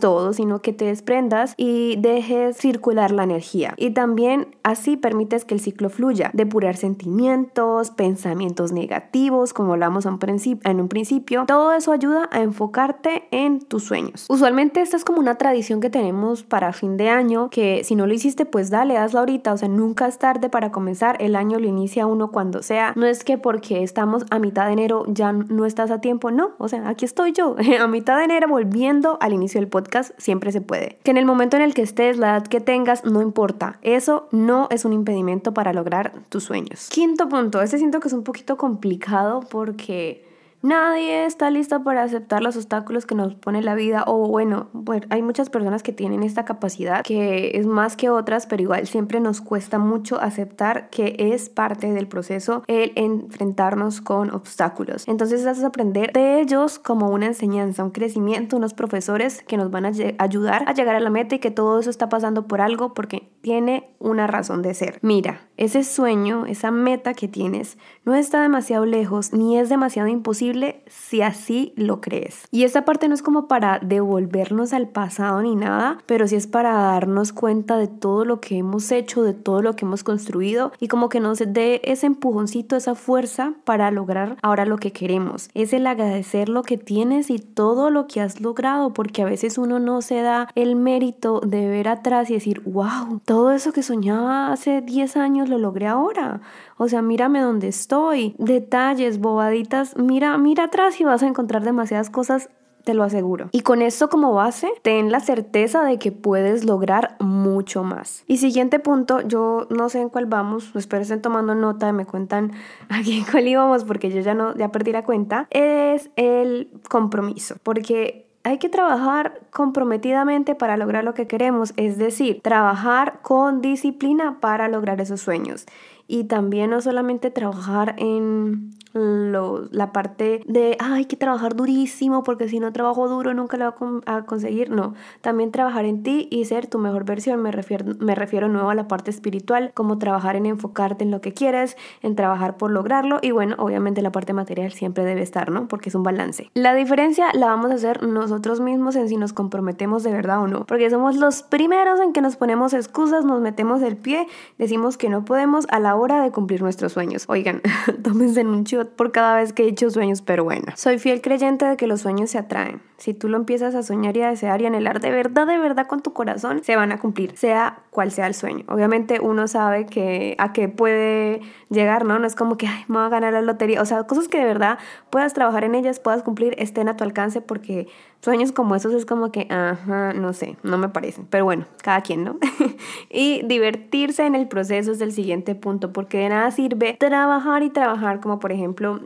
todo, 0.03 0.33
sino 0.33 0.61
que 0.61 0.73
te 0.73 0.83
desprendas 0.83 1.53
y 1.55 1.95
dejes 1.95 2.57
circular 2.57 3.11
la 3.11 3.23
energía. 3.23 3.73
Y 3.77 3.91
también 3.91 4.53
así 4.61 4.97
permites 4.97 5.45
que 5.45 5.53
el 5.53 5.61
ciclo 5.61 5.89
fluya, 5.89 6.29
depurar 6.33 6.75
sentimientos, 6.75 7.89
pensamientos 7.91 8.73
negativos, 8.73 9.53
como 9.53 9.71
hablamos 9.71 10.05
en 10.05 10.81
un 10.81 10.89
principio. 10.89 11.45
Todo 11.47 11.71
eso 11.71 11.93
ayuda 11.93 12.27
a 12.33 12.41
enfocarte 12.41 13.29
en 13.31 13.61
tus 13.61 13.85
sueños. 13.85 14.25
Usualmente 14.27 14.81
esta 14.81 14.97
es 14.97 15.05
como 15.05 15.19
una 15.19 15.35
tradición 15.35 15.79
que 15.79 15.89
tenemos 15.89 16.43
para 16.43 16.73
fin 16.73 16.97
de 16.97 17.07
año, 17.07 17.49
que 17.49 17.85
si 17.85 17.95
no 17.95 18.05
lo 18.05 18.13
hiciste, 18.13 18.45
pues 18.45 18.69
dale, 18.69 18.97
hazlo 18.97 19.19
ahorita. 19.19 19.53
O 19.53 19.57
sea, 19.57 19.69
nunca 19.69 20.05
es 20.07 20.17
tarde 20.17 20.49
para 20.49 20.73
comenzar. 20.73 21.15
El 21.21 21.37
año 21.37 21.59
lo 21.59 21.67
inicia 21.67 22.07
uno 22.07 22.29
cuando 22.29 22.61
sea. 22.61 22.91
No 22.97 23.05
es 23.05 23.23
que 23.23 23.37
porque 23.37 23.83
estamos 23.83 24.25
a 24.31 24.39
mitad 24.39 24.65
de 24.65 24.73
enero 24.73 25.05
ya 25.07 25.31
no 25.31 25.65
estás 25.65 25.91
a 25.91 26.01
tiempo, 26.01 26.29
no. 26.29 26.51
O 26.57 26.67
sea, 26.67 26.89
aquí 26.89 27.05
estoy 27.05 27.31
yo, 27.31 27.55
a 27.79 27.87
mitad 27.87 28.17
de 28.17 28.25
enero 28.25 28.49
volviendo 28.49 29.17
al 29.21 29.31
inicio 29.31 29.61
del 29.61 29.69
podcast, 29.69 29.92
siempre 30.17 30.51
se 30.51 30.61
puede. 30.61 30.97
Que 31.03 31.11
en 31.11 31.17
el 31.17 31.25
momento 31.25 31.57
en 31.57 31.63
el 31.63 31.73
que 31.73 31.81
estés, 31.81 32.17
la 32.17 32.31
edad 32.31 32.47
que 32.47 32.59
tengas, 32.59 33.05
no 33.05 33.21
importa. 33.21 33.77
Eso 33.81 34.27
no 34.31 34.67
es 34.71 34.85
un 34.85 34.93
impedimento 34.93 35.53
para 35.53 35.73
lograr 35.73 36.13
tus 36.29 36.43
sueños. 36.43 36.87
Quinto 36.89 37.29
punto, 37.29 37.61
este 37.61 37.77
siento 37.77 37.99
que 37.99 38.07
es 38.07 38.13
un 38.13 38.23
poquito 38.23 38.57
complicado 38.57 39.41
porque 39.49 40.25
Nadie 40.63 41.25
está 41.25 41.49
listo 41.49 41.83
para 41.83 42.03
aceptar 42.03 42.41
los 42.41 42.55
obstáculos 42.55 43.05
que 43.05 43.15
nos 43.15 43.35
pone 43.35 43.61
la 43.61 43.75
vida 43.75 44.05
o 44.07 44.29
bueno, 44.29 44.69
bueno, 44.71 45.05
hay 45.09 45.21
muchas 45.21 45.49
personas 45.49 45.83
que 45.83 45.91
tienen 45.91 46.23
esta 46.23 46.45
capacidad 46.45 47.03
que 47.03 47.57
es 47.57 47.65
más 47.65 47.97
que 47.97 48.09
otras, 48.09 48.47
pero 48.47 48.63
igual 48.63 48.87
siempre 48.87 49.19
nos 49.19 49.41
cuesta 49.41 49.77
mucho 49.77 50.21
aceptar 50.21 50.89
que 50.89 51.17
es 51.17 51.49
parte 51.49 51.91
del 51.91 52.07
proceso 52.07 52.63
el 52.67 52.93
enfrentarnos 52.95 53.99
con 53.99 54.33
obstáculos. 54.33 55.05
Entonces 55.05 55.45
a 55.45 55.67
aprender 55.67 56.13
de 56.13 56.39
ellos 56.39 56.79
como 56.79 57.09
una 57.09 57.25
enseñanza, 57.25 57.83
un 57.83 57.91
crecimiento, 57.91 58.55
unos 58.55 58.73
profesores 58.73 59.43
que 59.43 59.57
nos 59.57 59.69
van 59.69 59.85
a 59.85 59.91
ayudar 60.17 60.63
a 60.65 60.73
llegar 60.73 60.95
a 60.95 61.01
la 61.01 61.09
meta 61.09 61.35
y 61.35 61.39
que 61.39 61.51
todo 61.51 61.77
eso 61.77 61.89
está 61.89 62.07
pasando 62.07 62.47
por 62.47 62.61
algo 62.61 62.93
porque 62.93 63.29
tiene 63.41 63.89
una 63.99 64.27
razón 64.27 64.61
de 64.61 64.73
ser. 64.73 64.99
Mira, 65.01 65.41
ese 65.57 65.83
sueño, 65.83 66.45
esa 66.45 66.71
meta 66.71 67.13
que 67.13 67.27
tienes, 67.27 67.77
no 68.05 68.15
está 68.15 68.41
demasiado 68.41 68.85
lejos 68.85 69.33
ni 69.33 69.57
es 69.57 69.67
demasiado 69.67 70.07
imposible 70.07 70.52
si 70.87 71.21
así 71.21 71.73
lo 71.75 72.01
crees. 72.01 72.47
Y 72.51 72.63
esta 72.63 72.85
parte 72.85 73.07
no 73.07 73.13
es 73.13 73.21
como 73.21 73.47
para 73.47 73.79
devolvernos 73.79 74.73
al 74.73 74.87
pasado 74.87 75.41
ni 75.41 75.55
nada, 75.55 75.97
pero 76.05 76.27
sí 76.27 76.35
es 76.35 76.47
para 76.47 76.73
darnos 76.73 77.33
cuenta 77.33 77.77
de 77.77 77.87
todo 77.87 78.25
lo 78.25 78.39
que 78.39 78.57
hemos 78.57 78.91
hecho, 78.91 79.23
de 79.23 79.33
todo 79.33 79.61
lo 79.61 79.75
que 79.75 79.85
hemos 79.85 80.03
construido 80.03 80.71
y 80.79 80.87
como 80.87 81.09
que 81.09 81.19
nos 81.19 81.39
dé 81.39 81.81
ese 81.83 82.05
empujoncito, 82.07 82.75
esa 82.75 82.95
fuerza 82.95 83.53
para 83.63 83.91
lograr 83.91 84.37
ahora 84.41 84.65
lo 84.65 84.77
que 84.77 84.91
queremos. 84.91 85.49
Es 85.53 85.73
el 85.73 85.87
agradecer 85.87 86.49
lo 86.49 86.63
que 86.63 86.77
tienes 86.77 87.29
y 87.29 87.39
todo 87.39 87.89
lo 87.89 88.07
que 88.07 88.21
has 88.21 88.41
logrado, 88.41 88.93
porque 88.93 89.21
a 89.21 89.25
veces 89.25 89.57
uno 89.57 89.79
no 89.79 90.01
se 90.01 90.21
da 90.21 90.49
el 90.55 90.75
mérito 90.75 91.41
de 91.41 91.67
ver 91.67 91.87
atrás 91.87 92.29
y 92.29 92.33
decir, 92.33 92.61
wow, 92.65 93.21
todo 93.25 93.51
eso 93.51 93.71
que 93.71 93.83
soñaba 93.83 94.51
hace 94.51 94.81
10 94.81 95.17
años 95.17 95.49
lo 95.49 95.57
logré 95.57 95.87
ahora. 95.87 96.41
O 96.77 96.87
sea, 96.87 97.01
mírame 97.01 97.39
dónde 97.39 97.67
estoy. 97.67 98.35
Detalles, 98.37 99.19
bobaditas. 99.19 99.95
Mira, 99.97 100.37
mira 100.43 100.65
atrás 100.65 100.99
y 100.99 101.03
vas 101.03 101.23
a 101.23 101.27
encontrar 101.27 101.63
demasiadas 101.63 102.09
cosas 102.09 102.49
te 102.83 102.93
lo 102.93 103.03
aseguro. 103.03 103.49
Y 103.51 103.61
con 103.61 103.81
esto 103.81 104.09
como 104.09 104.33
base, 104.33 104.69
ten 104.81 105.11
la 105.11 105.21
certeza 105.21 105.83
de 105.83 105.97
que 105.97 106.11
puedes 106.11 106.65
lograr 106.65 107.15
mucho 107.19 107.83
más. 107.83 108.23
Y 108.27 108.37
siguiente 108.37 108.79
punto, 108.79 109.21
yo 109.21 109.67
no 109.69 109.89
sé 109.89 110.01
en 110.01 110.09
cuál 110.09 110.25
vamos, 110.25 110.71
espero 110.75 111.01
estén 111.01 111.21
tomando 111.21 111.55
nota 111.55 111.89
y 111.89 111.93
me 111.93 112.05
cuentan 112.05 112.51
aquí 112.89 113.17
en 113.17 113.25
cuál 113.25 113.47
íbamos 113.47 113.85
porque 113.85 114.11
yo 114.11 114.21
ya 114.21 114.33
no, 114.33 114.55
ya 114.55 114.69
perdí 114.69 114.91
la 114.91 115.03
cuenta, 115.03 115.47
es 115.49 116.09
el 116.15 116.69
compromiso. 116.89 117.55
Porque 117.63 118.27
hay 118.43 118.57
que 118.57 118.67
trabajar 118.67 119.39
comprometidamente 119.51 120.53
para 120.53 120.75
lograr 120.75 121.05
lo 121.05 121.13
que 121.13 121.27
queremos, 121.27 121.73
es 121.77 121.97
decir, 121.97 122.41
trabajar 122.41 123.21
con 123.21 123.61
disciplina 123.61 124.39
para 124.41 124.67
lograr 124.67 124.99
esos 124.99 125.21
sueños. 125.21 125.65
Y 126.07 126.25
también 126.25 126.71
no 126.71 126.81
solamente 126.81 127.31
trabajar 127.31 127.95
en 127.97 128.73
la 128.93 129.91
parte 129.91 130.43
de, 130.45 130.77
hay 130.79 131.05
que 131.05 131.15
trabajar 131.15 131.55
durísimo 131.55 132.23
porque 132.23 132.47
si 132.47 132.59
no 132.59 132.71
trabajo 132.71 133.07
duro 133.07 133.33
nunca 133.33 133.57
lo 133.57 133.73
voy 133.79 134.01
a, 134.05 134.23
conseguir. 134.25 134.69
No, 134.69 134.93
también 135.21 135.51
trabajar 135.51 135.85
en 135.85 136.03
ti 136.03 136.27
y 136.29 136.45
ser 136.45 136.67
tu 136.67 136.77
mejor 136.77 137.03
versión. 137.03 137.41
Me 137.41 137.51
refiero, 137.51 137.85
me 137.99 138.13
refiero 138.13 138.49
nuevo 138.49 138.69
a 138.69 138.75
la 138.75 138.87
parte 138.87 139.09
espiritual, 139.09 139.71
como 139.73 139.97
trabajar 139.97 140.35
en 140.35 140.45
enfocarte 140.45 141.03
en 141.03 141.11
lo 141.11 141.21
que 141.21 141.33
quieres, 141.33 141.75
en 142.01 142.15
trabajar 142.15 142.57
por 142.57 142.71
lograrlo 142.71 143.19
y 143.21 143.31
bueno, 143.31 143.55
obviamente 143.57 144.01
la 144.01 144.11
parte 144.11 144.33
material 144.33 144.71
siempre 144.73 145.03
debe 145.03 145.21
estar, 145.21 145.49
¿no? 145.49 145.67
Porque 145.67 145.89
es 145.89 145.95
un 145.95 146.03
balance. 146.03 146.51
La 146.53 146.75
diferencia 146.75 147.27
la 147.33 147.47
vamos 147.47 147.71
a 147.71 147.75
hacer 147.75 148.03
nosotros 148.03 148.59
mismos 148.59 148.95
en 148.95 149.09
si 149.09 149.17
nos 149.17 149.33
comprometemos 149.33 150.03
de 150.03 150.11
verdad 150.11 150.41
o 150.41 150.47
no, 150.47 150.65
porque 150.65 150.89
somos 150.89 151.15
los 151.15 151.41
primeros 151.41 151.99
en 151.99 152.13
que 152.13 152.21
nos 152.21 152.35
ponemos 152.35 152.73
excusas, 152.73 153.25
nos 153.25 153.41
metemos 153.41 153.81
el 153.81 153.97
pie, 153.97 154.27
decimos 154.59 154.97
que 154.97 155.09
no 155.09 155.25
podemos 155.25 155.65
a 155.69 155.79
la 155.79 155.95
hora 155.95 156.02
de 156.07 156.31
cumplir 156.31 156.61
nuestros 156.61 156.93
sueños. 156.93 157.25
Oigan, 157.27 157.61
tómense 158.03 158.41
en 158.41 158.47
un 158.47 158.65
chivo 158.65 158.85
por 158.85 159.11
cada 159.11 159.35
vez 159.35 159.53
que 159.53 159.63
he 159.63 159.67
hecho 159.67 159.89
sueños, 159.89 160.21
pero 160.21 160.43
bueno. 160.43 160.73
Soy 160.75 160.99
fiel 160.99 161.21
creyente 161.21 161.65
de 161.65 161.77
que 161.77 161.87
los 161.87 162.01
sueños 162.01 162.31
se 162.31 162.37
atraen. 162.37 162.81
Si 162.97 163.13
tú 163.13 163.27
lo 163.27 163.37
empiezas 163.37 163.75
a 163.75 163.83
soñar 163.83 164.15
y 164.15 164.21
a 164.21 164.29
desear 164.29 164.61
y 164.61 164.65
anhelar 164.65 165.01
de 165.01 165.11
verdad, 165.11 165.47
de 165.47 165.57
verdad 165.57 165.87
con 165.87 166.01
tu 166.01 166.13
corazón, 166.13 166.63
se 166.63 166.75
van 166.75 166.91
a 166.91 166.99
cumplir, 166.99 167.35
sea 167.35 167.79
cual 167.89 168.11
sea 168.11 168.27
el 168.27 168.33
sueño. 168.33 168.63
Obviamente 168.67 169.19
uno 169.19 169.47
sabe 169.47 169.85
que 169.85 170.35
a 170.37 170.53
qué 170.53 170.69
puede 170.69 171.41
llegar, 171.69 172.05
¿no? 172.05 172.19
No 172.19 172.27
es 172.27 172.35
como 172.35 172.57
que, 172.57 172.67
ay, 172.67 172.85
me 172.87 172.97
voy 172.97 173.05
a 173.05 173.09
ganar 173.09 173.33
la 173.33 173.41
lotería. 173.41 173.81
O 173.81 173.85
sea, 173.85 174.03
cosas 174.03 174.27
que 174.27 174.37
de 174.37 174.45
verdad 174.45 174.79
puedas 175.09 175.33
trabajar 175.33 175.63
en 175.63 175.75
ellas, 175.75 175.99
puedas 175.99 176.23
cumplir, 176.23 176.55
estén 176.57 176.87
a 176.87 176.95
tu 176.95 177.03
alcance, 177.03 177.41
porque 177.41 177.87
sueños 178.21 178.53
como 178.53 178.75
esos 178.75 178.93
es 178.93 179.05
como 179.05 179.31
que, 179.31 179.47
ajá, 179.49 180.13
no 180.13 180.31
sé, 180.31 180.55
no 180.63 180.77
me 180.77 180.87
parecen. 180.87 181.27
Pero 181.29 181.43
bueno, 181.43 181.65
cada 181.81 182.01
quien, 182.01 182.23
¿no? 182.23 182.37
y 183.09 183.45
divertirse 183.45 184.25
en 184.25 184.35
el 184.35 184.47
proceso 184.47 184.93
es 184.93 185.01
el 185.01 185.11
siguiente 185.11 185.55
punto, 185.55 185.82
porque 185.91 186.19
de 186.19 186.29
nada 186.29 186.51
sirve 186.51 186.93
trabajar 186.93 187.63
y 187.63 187.69
trabajar, 187.69 188.21
como 188.21 188.39
por 188.39 188.51
ejemplo, 188.51 189.01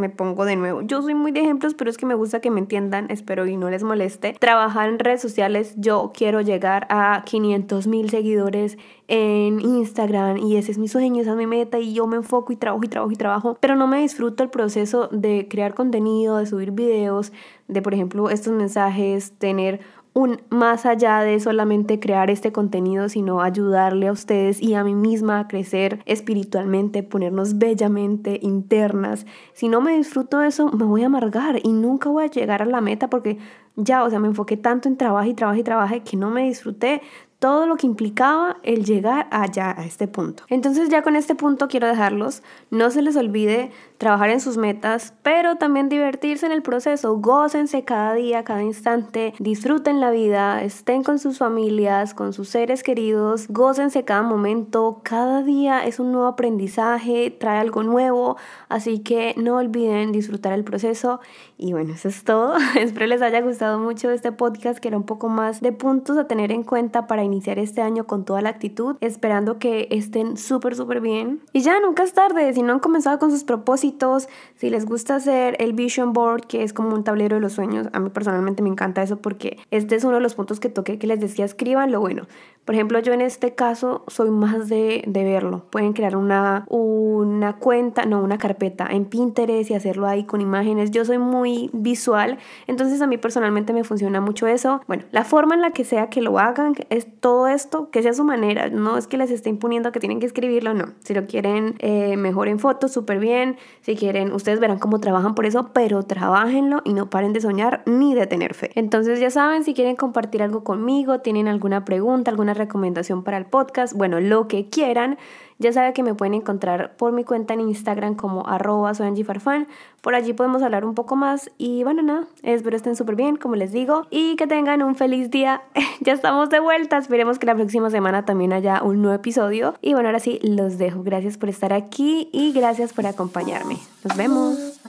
me 0.00 0.08
pongo 0.08 0.44
de 0.44 0.56
nuevo. 0.56 0.82
Yo 0.82 1.02
soy 1.02 1.14
muy 1.14 1.30
de 1.30 1.40
ejemplos, 1.40 1.74
pero 1.74 1.90
es 1.90 1.96
que 1.96 2.06
me 2.06 2.14
gusta 2.14 2.40
que 2.40 2.50
me 2.50 2.60
entiendan, 2.60 3.10
espero 3.10 3.46
y 3.46 3.56
no 3.56 3.70
les 3.70 3.82
moleste. 3.82 4.34
Trabajar 4.38 4.88
en 4.88 4.98
redes 4.98 5.20
sociales, 5.20 5.74
yo 5.76 6.10
quiero 6.14 6.40
llegar 6.40 6.86
a 6.90 7.22
500 7.24 7.86
mil 7.86 8.10
seguidores 8.10 8.78
en 9.08 9.60
Instagram 9.60 10.38
y 10.38 10.56
ese 10.56 10.72
es 10.72 10.78
mi 10.78 10.88
sueño, 10.88 11.22
esa 11.22 11.32
es 11.32 11.36
mi 11.36 11.46
meta 11.46 11.78
y 11.78 11.92
yo 11.92 12.06
me 12.06 12.16
enfoco 12.16 12.52
y 12.52 12.56
trabajo 12.56 12.84
y 12.84 12.88
trabajo 12.88 13.12
y 13.12 13.16
trabajo, 13.16 13.58
pero 13.60 13.76
no 13.76 13.86
me 13.86 14.00
disfruto 14.00 14.42
el 14.42 14.50
proceso 14.50 15.08
de 15.08 15.48
crear 15.48 15.74
contenido, 15.74 16.38
de 16.38 16.46
subir 16.46 16.70
videos, 16.70 17.32
de 17.68 17.82
por 17.82 17.94
ejemplo 17.94 18.30
estos 18.30 18.52
mensajes, 18.52 19.32
tener 19.38 19.80
un 20.12 20.42
más 20.50 20.86
allá 20.86 21.20
de 21.20 21.38
solamente 21.38 22.00
crear 22.00 22.30
este 22.30 22.52
contenido, 22.52 23.08
sino 23.08 23.40
ayudarle 23.42 24.08
a 24.08 24.12
ustedes 24.12 24.60
y 24.60 24.74
a 24.74 24.82
mí 24.82 24.94
misma 24.94 25.40
a 25.40 25.48
crecer 25.48 26.02
espiritualmente, 26.04 27.02
ponernos 27.02 27.58
bellamente 27.58 28.38
internas. 28.42 29.24
Si 29.52 29.68
no 29.68 29.80
me 29.80 29.96
disfruto 29.96 30.42
eso, 30.42 30.70
me 30.72 30.84
voy 30.84 31.02
a 31.02 31.06
amargar 31.06 31.60
y 31.62 31.72
nunca 31.72 32.10
voy 32.10 32.24
a 32.24 32.30
llegar 32.30 32.62
a 32.62 32.66
la 32.66 32.80
meta 32.80 33.08
porque 33.08 33.38
ya, 33.76 34.02
o 34.02 34.10
sea, 34.10 34.18
me 34.18 34.28
enfoqué 34.28 34.56
tanto 34.56 34.88
en 34.88 34.96
trabajo 34.96 35.28
y 35.28 35.34
trabajo 35.34 35.58
y 35.58 35.62
trabajo 35.62 35.94
que 36.04 36.16
no 36.16 36.30
me 36.30 36.44
disfruté 36.44 37.02
todo 37.40 37.66
lo 37.66 37.76
que 37.76 37.86
implicaba 37.86 38.58
el 38.62 38.84
llegar 38.84 39.26
allá 39.30 39.74
a 39.76 39.84
este 39.86 40.06
punto. 40.06 40.44
Entonces 40.48 40.90
ya 40.90 41.02
con 41.02 41.16
este 41.16 41.34
punto 41.34 41.68
quiero 41.68 41.88
dejarlos. 41.88 42.42
No 42.70 42.90
se 42.90 43.00
les 43.00 43.16
olvide 43.16 43.70
trabajar 43.96 44.28
en 44.30 44.40
sus 44.40 44.58
metas, 44.58 45.14
pero 45.22 45.56
también 45.56 45.88
divertirse 45.88 46.44
en 46.44 46.52
el 46.52 46.62
proceso. 46.62 47.16
Gócense 47.16 47.82
cada 47.84 48.12
día, 48.14 48.44
cada 48.44 48.62
instante, 48.62 49.34
disfruten 49.38 50.00
la 50.00 50.10
vida, 50.10 50.62
estén 50.62 51.02
con 51.02 51.18
sus 51.18 51.38
familias, 51.38 52.12
con 52.12 52.34
sus 52.34 52.50
seres 52.50 52.82
queridos, 52.82 53.48
gócense 53.48 54.04
cada 54.04 54.22
momento, 54.22 55.00
cada 55.02 55.42
día 55.42 55.84
es 55.84 55.98
un 55.98 56.12
nuevo 56.12 56.28
aprendizaje, 56.28 57.30
trae 57.30 57.58
algo 57.58 57.82
nuevo, 57.82 58.36
así 58.68 58.98
que 58.98 59.34
no 59.38 59.56
olviden 59.56 60.12
disfrutar 60.12 60.52
el 60.52 60.64
proceso. 60.64 61.20
Y 61.56 61.72
bueno, 61.72 61.94
eso 61.94 62.08
es 62.08 62.22
todo. 62.24 62.54
Espero 62.78 63.06
les 63.06 63.22
haya 63.22 63.40
gustado 63.40 63.78
mucho 63.78 64.10
este 64.10 64.30
podcast 64.30 64.78
que 64.78 64.88
era 64.88 64.98
un 64.98 65.04
poco 65.04 65.28
más 65.28 65.62
de 65.62 65.72
puntos 65.72 66.18
a 66.18 66.26
tener 66.26 66.52
en 66.52 66.64
cuenta 66.64 67.06
para 67.06 67.22
iniciar 67.30 67.58
este 67.58 67.80
año 67.80 68.06
con 68.06 68.24
toda 68.24 68.42
la 68.42 68.50
actitud, 68.50 68.96
esperando 69.00 69.58
que 69.58 69.88
estén 69.90 70.36
súper, 70.36 70.74
súper 70.74 71.00
bien. 71.00 71.40
Y 71.52 71.60
ya, 71.60 71.80
nunca 71.80 72.02
es 72.02 72.12
tarde, 72.12 72.52
si 72.52 72.62
no 72.62 72.72
han 72.72 72.80
comenzado 72.80 73.18
con 73.18 73.30
sus 73.30 73.44
propósitos, 73.44 74.28
si 74.56 74.70
les 74.70 74.84
gusta 74.84 75.16
hacer 75.16 75.56
el 75.60 75.72
vision 75.72 76.12
board, 76.12 76.46
que 76.46 76.62
es 76.62 76.72
como 76.72 76.94
un 76.94 77.04
tablero 77.04 77.36
de 77.36 77.40
los 77.40 77.52
sueños, 77.52 77.88
a 77.92 78.00
mí 78.00 78.10
personalmente 78.10 78.62
me 78.62 78.68
encanta 78.68 79.02
eso 79.02 79.16
porque 79.18 79.58
este 79.70 79.96
es 79.96 80.04
uno 80.04 80.16
de 80.16 80.20
los 80.20 80.34
puntos 80.34 80.60
que 80.60 80.68
toqué 80.68 80.98
que 80.98 81.06
les 81.06 81.20
decía 81.20 81.44
escribanlo. 81.44 82.00
Bueno, 82.00 82.26
por 82.64 82.74
ejemplo, 82.74 83.00
yo 83.00 83.12
en 83.12 83.20
este 83.20 83.54
caso 83.54 84.04
soy 84.06 84.30
más 84.30 84.68
de, 84.68 85.02
de 85.06 85.24
verlo. 85.24 85.64
Pueden 85.70 85.92
crear 85.92 86.14
una, 86.14 86.66
una 86.68 87.56
cuenta, 87.56 88.04
no, 88.04 88.22
una 88.22 88.38
carpeta 88.38 88.86
en 88.88 89.06
Pinterest 89.06 89.70
y 89.70 89.74
hacerlo 89.74 90.06
ahí 90.06 90.24
con 90.24 90.40
imágenes. 90.40 90.90
Yo 90.90 91.04
soy 91.04 91.18
muy 91.18 91.70
visual, 91.72 92.38
entonces 92.66 93.02
a 93.02 93.06
mí 93.06 93.18
personalmente 93.18 93.72
me 93.72 93.82
funciona 93.82 94.20
mucho 94.20 94.46
eso. 94.46 94.80
Bueno, 94.86 95.04
la 95.10 95.24
forma 95.24 95.54
en 95.54 95.62
la 95.62 95.72
que 95.72 95.84
sea 95.84 96.10
que 96.10 96.22
lo 96.22 96.38
hagan 96.38 96.74
es 96.90 97.19
todo 97.20 97.48
esto, 97.48 97.90
que 97.90 98.02
sea 98.02 98.14
su 98.14 98.24
manera. 98.24 98.68
No 98.70 98.96
es 98.96 99.06
que 99.06 99.18
les 99.18 99.30
esté 99.30 99.50
imponiendo 99.50 99.92
que 99.92 100.00
tienen 100.00 100.20
que 100.20 100.26
escribirlo, 100.26 100.74
no. 100.74 100.92
Si 101.04 101.14
lo 101.14 101.26
quieren 101.26 101.76
eh, 101.78 102.16
mejor 102.16 102.48
en 102.48 102.58
fotos, 102.58 102.92
súper 102.92 103.18
bien. 103.18 103.56
Si 103.82 103.94
quieren, 103.94 104.32
ustedes 104.32 104.58
verán 104.58 104.78
cómo 104.78 105.00
trabajan 105.00 105.34
por 105.34 105.46
eso, 105.46 105.70
pero 105.72 106.02
trabajenlo 106.02 106.80
y 106.84 106.94
no 106.94 107.10
paren 107.10 107.32
de 107.32 107.40
soñar 107.40 107.82
ni 107.86 108.14
de 108.14 108.26
tener 108.26 108.54
fe. 108.54 108.70
Entonces 108.74 109.20
ya 109.20 109.30
saben, 109.30 109.64
si 109.64 109.74
quieren 109.74 109.96
compartir 109.96 110.42
algo 110.42 110.64
conmigo, 110.64 111.20
tienen 111.20 111.46
alguna 111.46 111.84
pregunta, 111.84 112.30
alguna 112.30 112.54
recomendación 112.54 113.22
para 113.22 113.36
el 113.36 113.46
podcast, 113.46 113.94
bueno, 113.94 114.20
lo 114.20 114.48
que 114.48 114.68
quieran, 114.68 115.18
ya 115.60 115.72
saben 115.72 115.92
que 115.92 116.02
me 116.02 116.14
pueden 116.14 116.34
encontrar 116.34 116.96
por 116.96 117.12
mi 117.12 117.22
cuenta 117.22 117.54
en 117.54 117.60
Instagram 117.60 118.14
como 118.14 118.46
arroba 118.48 118.92
Farfán. 118.94 119.68
Por 120.00 120.14
allí 120.14 120.32
podemos 120.32 120.62
hablar 120.62 120.86
un 120.86 120.94
poco 120.94 121.16
más 121.16 121.50
y 121.58 121.84
bueno, 121.84 122.02
nada, 122.02 122.26
espero 122.42 122.74
estén 122.74 122.96
súper 122.96 123.14
bien, 123.14 123.36
como 123.36 123.54
les 123.56 123.70
digo, 123.70 124.06
y 124.10 124.36
que 124.36 124.46
tengan 124.46 124.82
un 124.82 124.96
feliz 124.96 125.30
día. 125.30 125.62
ya 126.00 126.14
estamos 126.14 126.48
de 126.48 126.60
vuelta, 126.60 126.96
esperemos 126.96 127.38
que 127.38 127.46
la 127.46 127.54
próxima 127.54 127.90
semana 127.90 128.24
también 128.24 128.54
haya 128.54 128.82
un 128.82 129.02
nuevo 129.02 129.14
episodio. 129.14 129.74
Y 129.82 129.92
bueno, 129.92 130.08
ahora 130.08 130.20
sí, 130.20 130.40
los 130.42 130.78
dejo. 130.78 131.02
Gracias 131.02 131.36
por 131.36 131.50
estar 131.50 131.74
aquí 131.74 132.30
y 132.32 132.52
gracias 132.52 132.94
por 132.94 133.06
acompañarme. 133.06 133.76
Nos 134.02 134.16
vemos. 134.16 134.80